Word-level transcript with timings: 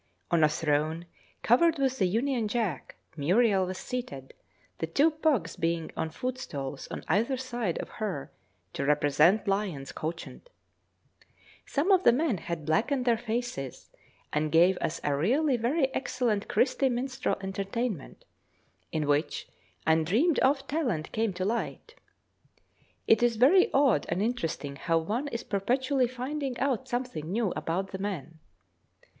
On 0.31 0.43
a 0.43 0.49
throne 0.49 1.05
covered 1.43 1.77
with 1.77 1.99
the 1.99 2.07
Union 2.07 2.47
Jack, 2.47 2.95
Muriel 3.15 3.67
was 3.67 3.77
seated, 3.77 4.33
the 4.79 4.87
two 4.87 5.11
pugs 5.11 5.55
being 5.55 5.91
on 5.95 6.09
footstools 6.09 6.87
on 6.89 7.03
either 7.07 7.37
side 7.37 7.77
of 7.77 7.89
her 8.01 8.31
to 8.73 8.83
represent 8.83 9.47
lions 9.47 9.91
couchant. 9.91 10.49
Some 11.67 11.91
of 11.91 12.01
the 12.03 12.11
men 12.11 12.39
had 12.39 12.65
blackened 12.65 13.05
their 13.05 13.15
faces, 13.19 13.91
and 14.33 14.51
gave 14.51 14.75
us 14.79 14.99
a 15.03 15.15
really 15.15 15.55
very 15.55 15.93
excellent 15.93 16.47
Christy 16.47 16.89
Minstrel 16.89 17.37
entertainment, 17.39 18.25
in 18.91 19.05
which 19.05 19.49
undreamed 19.85 20.39
of 20.39 20.65
talent 20.65 21.11
came 21.11 21.31
to 21.33 21.45
light. 21.45 21.93
It 23.05 23.21
is 23.21 23.35
very 23.35 23.71
odd 23.71 24.07
and 24.09 24.19
interesting 24.19 24.77
how 24.77 24.97
one 24.97 25.27
is 25.27 25.43
perpetually 25.43 26.07
finding 26.07 26.57
out 26.57 26.87
something 26.87 27.31
new 27.31 27.53
about 27.55 27.91
the 27.91 27.99
men. 27.99 28.39